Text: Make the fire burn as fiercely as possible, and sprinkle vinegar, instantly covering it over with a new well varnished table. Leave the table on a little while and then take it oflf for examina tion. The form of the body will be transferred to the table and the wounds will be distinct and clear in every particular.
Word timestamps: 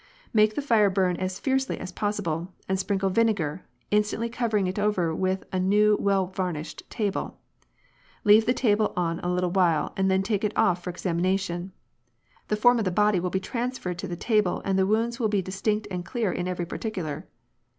Make 0.33 0.55
the 0.55 0.63
fire 0.63 0.89
burn 0.89 1.15
as 1.17 1.37
fiercely 1.37 1.79
as 1.79 1.91
possible, 1.91 2.51
and 2.67 2.79
sprinkle 2.79 3.11
vinegar, 3.11 3.65
instantly 3.91 4.29
covering 4.29 4.65
it 4.65 4.79
over 4.79 5.13
with 5.13 5.43
a 5.53 5.59
new 5.59 5.95
well 5.99 6.25
varnished 6.25 6.89
table. 6.89 7.37
Leave 8.23 8.47
the 8.47 8.51
table 8.55 8.93
on 8.97 9.19
a 9.19 9.31
little 9.31 9.51
while 9.51 9.93
and 9.95 10.09
then 10.09 10.23
take 10.23 10.43
it 10.43 10.55
oflf 10.55 10.79
for 10.79 10.91
examina 10.91 11.39
tion. 11.39 11.71
The 12.47 12.55
form 12.55 12.79
of 12.79 12.85
the 12.85 12.89
body 12.89 13.19
will 13.19 13.29
be 13.29 13.39
transferred 13.39 13.99
to 13.99 14.07
the 14.07 14.15
table 14.15 14.63
and 14.65 14.75
the 14.79 14.87
wounds 14.87 15.19
will 15.19 15.29
be 15.29 15.43
distinct 15.43 15.87
and 15.91 16.03
clear 16.03 16.31
in 16.31 16.47
every 16.47 16.65
particular. 16.65 17.27